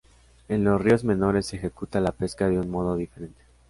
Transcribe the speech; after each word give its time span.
En 0.47 0.63
los 0.63 0.81
ríos 0.81 1.03
menores 1.03 1.45
se 1.45 1.57
ejecuta 1.57 2.01
la 2.01 2.11
pesca 2.11 2.49
de 2.49 2.57
un 2.59 2.71
modo 2.71 2.95
diferente. 2.95 3.39